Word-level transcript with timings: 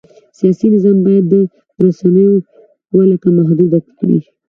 سیاسي 0.37 0.67
نظام 0.75 0.97
باید 1.05 1.23
د 1.33 1.33
رسنیو 1.85 2.33
ولکه 2.97 3.27
محدوده 3.37 3.79
کړي. 3.97 4.19